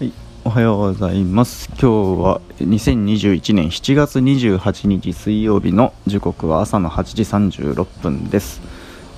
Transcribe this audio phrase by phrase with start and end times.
[0.00, 0.12] はい、
[0.46, 1.68] おはようございます。
[1.72, 8.62] 今日は2021年7月28日水曜日の時刻は朝の8時36分です。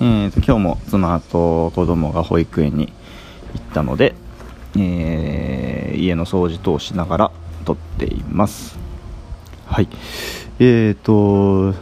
[0.01, 2.91] えーと今日も妻と子供が保育園に
[3.53, 4.13] 行ったので、
[4.77, 7.31] えー家の掃除等をしながら
[7.63, 8.77] 撮っています。
[9.65, 9.87] はい。
[10.59, 11.79] えーと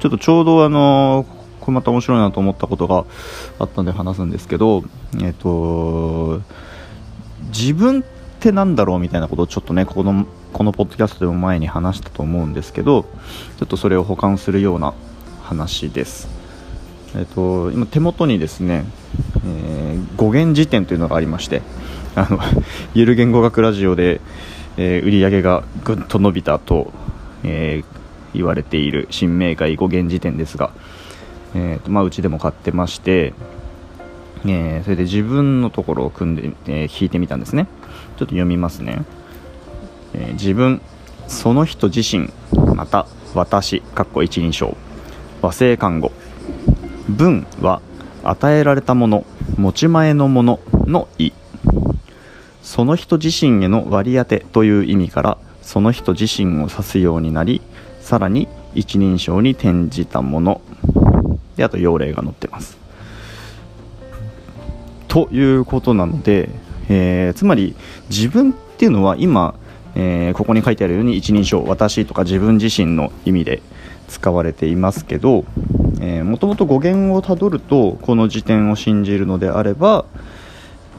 [0.00, 1.26] ちょっとちょうどあの
[1.60, 3.04] これまた面白いなと思ったことが
[3.58, 4.82] あったんで話すんですけど、
[5.22, 6.40] えっ、と
[7.48, 8.02] 自分っ
[8.40, 13.04] てなんだろうみたいなことをちょっとねこのこのポッドキャストでも前に話したと思うんですけど
[13.58, 14.94] ちょっとそれを補完するような
[15.42, 16.28] 話です。
[17.14, 18.84] えっ、と今手元にですね、
[19.46, 21.62] えー語源辞典というのがありまして
[22.14, 22.38] あの
[22.94, 24.20] ゆる言語学ラジオで、
[24.76, 26.92] えー売り上げがぐっと伸びたと、
[27.44, 28.02] えー
[28.34, 30.70] 言われている新明解語源辞典ですが、
[31.54, 33.34] えーとまあ、うちでも買ってまして、
[34.46, 37.66] えーそれで自分のところを組んで、えー引いてみたんですね。
[38.16, 39.04] ちょっと読みますね、
[40.14, 40.80] えー自分
[41.28, 42.30] その人自身
[42.74, 44.76] また私かっこ一人称。
[45.40, 46.12] 和製看護。
[47.08, 47.80] 文は
[48.22, 49.24] 与えられたもの
[49.56, 51.32] 持ち前のものの意。
[52.62, 57.60] その人自身への割り当てという意味からその人自身を指すようになり
[58.00, 60.60] さらに一人称に転じたもの。
[61.56, 62.81] であと用例が載ってます。
[65.12, 66.48] ということなので、
[66.88, 67.76] えーつまり
[68.08, 69.54] 自分っていうのは今、
[69.94, 73.60] えーここに書いてあるように一人称私とか自分自身の意味で
[74.08, 75.44] 使われていますけど
[76.24, 80.06] もともと語源をたどるとこの辞典を信じるのであれば、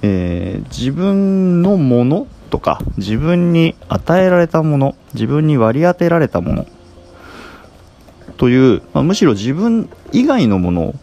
[0.04, 6.68] えー自分のものとか自分に与えられたもの自分に割り当てられたもの
[8.38, 10.94] という、まあむしろ自分以外のもの、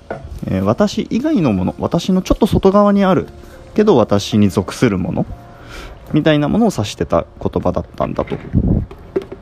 [0.46, 3.28] えー私以外のもの私のちょっと外側にある
[3.74, 5.26] けど私に属するもの
[6.12, 8.36] みたいなものを指してた言葉だったんだと。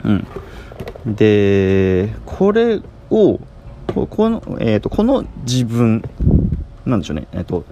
[0.03, 3.39] うん、でこれを
[3.93, 6.03] この,、えー、とこの自分
[6.85, 7.27] なんでしょうね。
[7.33, 7.65] えっ、と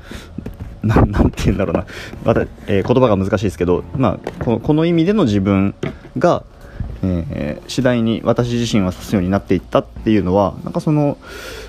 [0.81, 1.85] ななんて言うんだろうな。
[2.23, 5.75] また、えー言葉が難しいですけど、まあ、このこの意味での自分
[6.17, 6.43] が、
[7.03, 11.17] えー次第に私自身を指すようになっていったっていうのはなんかその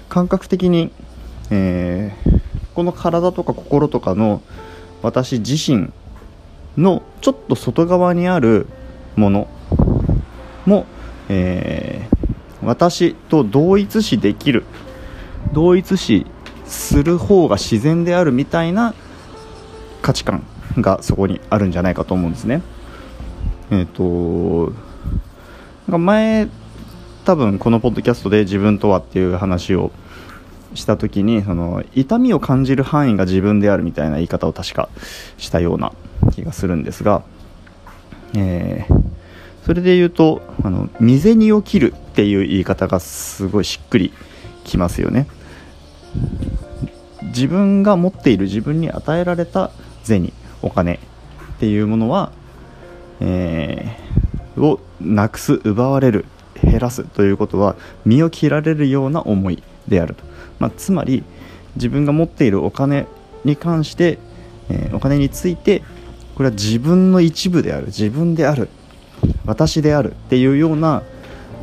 [0.08, 0.90] 感覚的に、
[1.50, 2.38] えー
[2.74, 4.40] この体とか心とかの
[5.02, 5.90] 私自身
[6.76, 8.68] のちょっと外側にある
[9.16, 9.48] もの
[10.64, 10.86] も、
[11.28, 12.18] えー
[12.62, 14.64] 私と同一視できる
[15.52, 16.26] 同一視
[16.66, 18.94] する方が自然であるみたいな
[20.02, 20.44] 価値観
[20.76, 22.62] がそこにあるんじゃないかと思うんですね。
[23.70, 24.72] えっ、と
[25.86, 26.48] なんか前
[27.24, 29.92] 多分このポッドキャストで自分とはっていう話を
[30.74, 34.88] した時にその痛みを感じる範囲が自分であるみたいな言い方を確か
[35.38, 35.92] したような
[36.32, 37.22] 気がするんですが、
[38.36, 39.08] えー
[39.64, 44.14] それで言うとあの身銭を切るっていう言い方がすごいしっくり
[44.64, 45.26] きますよね。
[47.24, 49.70] 自分が持っている自分に与えられた
[50.04, 50.98] 銭お金っ
[51.58, 52.32] ていうものは、
[53.20, 54.08] えー
[54.58, 56.24] をなくす奪われる
[56.62, 59.62] 減らすということは身を切られるような思い。
[59.88, 60.24] であると、
[60.58, 61.24] まあ、つまり
[61.76, 63.06] 自分が持っているお金
[63.44, 64.18] に関して、
[64.68, 65.82] えーお金について
[66.34, 67.86] これは自分の一部である。
[67.86, 68.68] 自分である。
[69.44, 70.12] 私である。
[70.12, 71.02] っていうような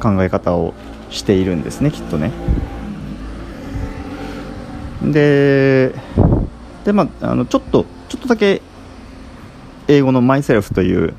[0.02, 0.74] 考え方を
[1.10, 2.32] しているんですねきっとね。
[5.02, 5.94] で
[6.84, 8.62] で、まあ、あのちょっとちょっとだけ
[9.88, 11.14] 英語の「myself」という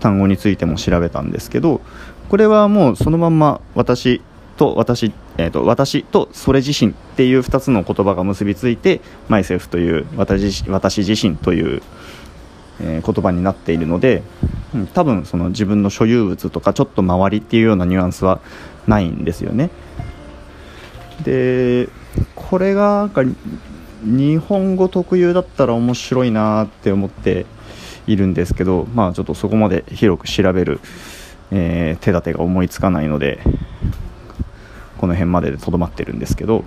[0.00, 1.80] 単語についても調べたんですけど
[2.28, 4.20] これはもうそのまんま私
[4.58, 11.82] と私、えー、と私とそれ自身っていう2つの言葉が結びついて「myself」という私自私自身という、
[12.80, 14.22] えー言葉になっているので、
[14.74, 18.40] うん多分その自分の所有物とかちょっと周りっていうようなニュアンスは
[18.86, 19.70] ないんですよね。
[21.24, 21.88] で
[22.34, 23.22] これがなんか
[24.02, 27.46] 日本語特有だったら面白いなって思って
[28.06, 30.80] いるんですけどまあちょっとそこまで広く調べる、
[31.50, 33.40] えー手立てが思いつかないので
[34.98, 36.64] この辺まででとどまってるんですけど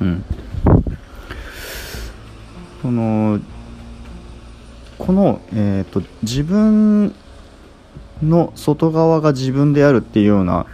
[0.00, 0.24] うん
[2.82, 3.40] その
[4.98, 7.14] この、えー、と自分
[8.22, 10.66] の外側が自分であるっていうような、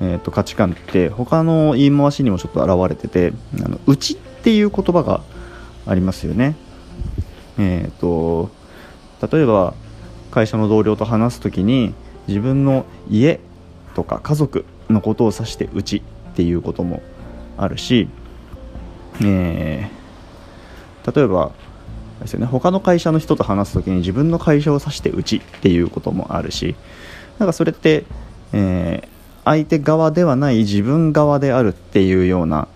[0.00, 3.32] えー、と価値観って他の言い回しにもちょっと現れてて
[3.64, 5.22] 「あのうち」っていう言葉が
[5.86, 6.54] ありますよね。
[7.58, 8.50] えー、と
[9.30, 9.74] 例えば
[10.30, 11.94] 会社の同僚と話す時に
[12.26, 13.40] 自分の家
[13.94, 16.02] とか家族のことを指して「うち」
[16.32, 17.02] っていうことも
[17.56, 18.08] あるし、
[19.22, 20.04] えー
[21.12, 21.52] 例えば、
[22.20, 26.74] ですよね他の会社の人と話す時に自分の会社を指してうちっていうこともあるし
[27.38, 28.04] なんかそれって、
[28.52, 29.08] えー、
[29.44, 32.68] 相手側ではない自分側であるっていうような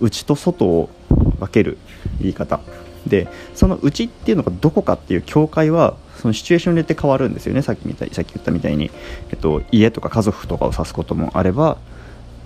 [0.00, 0.90] 内と外を
[1.38, 1.78] 分ける
[2.20, 2.60] 言い方。
[3.06, 7.62] でその内っていうのがどこかっていう境界はそのシチュエーションによって変わるんですよね。
[7.62, 8.90] さっきみたいさっき言ったみたいに、
[9.30, 11.78] えっと、家とか家族とかを指すこともあれば、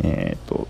[0.03, 0.69] えー、っと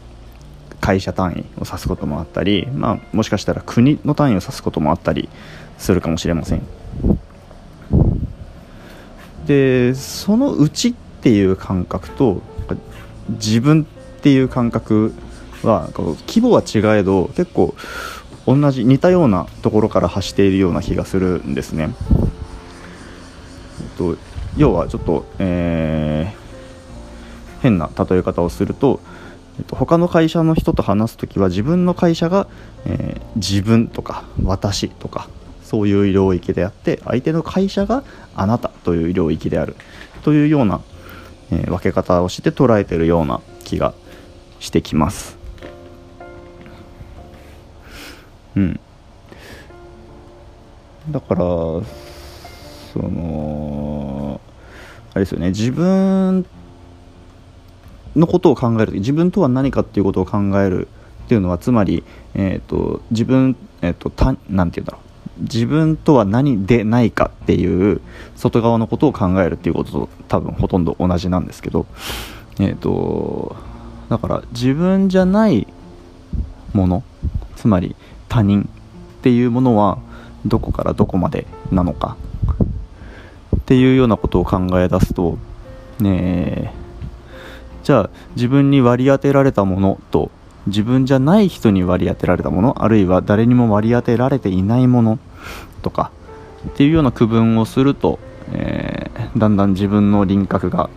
[0.80, 5.28] 会社単位を指すこともあったり、まあ、もしかしたら国の単位を指すこともあったり
[5.78, 6.62] するかもしれません。
[9.46, 12.40] でその内っていう感覚と
[13.28, 13.86] 自分
[14.18, 15.12] っていう感覚
[15.62, 15.90] は
[16.26, 17.74] 規模は違えど結構
[18.46, 21.94] 同じ似たようなところから発しているような気がするんですね。
[23.94, 24.17] と
[24.56, 29.00] 要はちょっと、えー、変な例え方をすると、
[29.58, 32.46] えっと、他の会社の人と話す時は自分の会社が、
[32.85, 35.29] えー、自分とか私とか
[35.62, 38.05] そういう領域であって相手の会社が
[38.37, 39.76] あなたという領域である
[40.23, 40.81] というような、
[41.50, 43.94] えー、分け方をして捉えてるような気が
[44.61, 45.37] してきます。
[48.56, 48.81] うん、
[51.11, 51.82] だからそ
[52.97, 53.33] の
[55.14, 55.49] あれですよね。
[55.49, 56.44] 自分
[58.16, 60.88] のことを考える自分とは何かっていうことを考える
[61.25, 65.05] っていうのはつまり、えーと、自分、えーと、たなんて言うんだろう。
[65.40, 68.00] 自分とは何でないかっていう
[68.37, 71.87] 外側のことを考えるっていうことと多分ほとんど同じなんですけど、
[72.61, 73.56] えーと
[74.08, 75.66] だから自分じゃない
[76.72, 77.02] もの
[77.56, 77.96] つまり
[78.28, 78.69] 他人
[79.19, 79.99] っていうものは
[80.44, 82.16] どこからどこまでなのか。
[83.56, 85.38] っていうようなことを考え出すと
[86.00, 86.72] ね
[87.82, 90.30] じゃあ自分に割り当てられたものと
[90.66, 95.18] 自分じゃない人に割り当てられたものあるいは誰にも割り当てられていないもの
[95.82, 96.10] とか
[96.66, 98.18] っていうような区分をすると、
[98.52, 100.88] えー、だんだん自分の輪郭が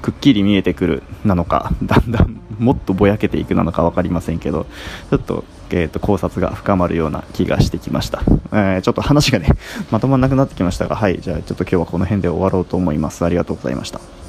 [0.00, 4.66] くっきり見えてくるなのかだんだんもっとぼやけていくなのか分かりませんけど
[5.10, 8.22] ちょっと,、えーと、考察が深まるような気がしてきました、
[8.52, 9.48] えー、ちょっと話がね
[9.90, 13.24] まとまらなくなってきましたがはいじゃあちょっと今日はこの辺で終わろうと思います。
[13.24, 14.21] ありがとうございました。